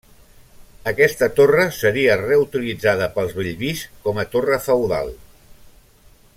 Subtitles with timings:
[0.91, 5.17] Aquesta torre, seria reutilitzada, pels Bellvís com a torre feudal.